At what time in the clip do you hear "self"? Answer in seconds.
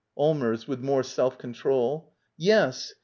1.03-1.37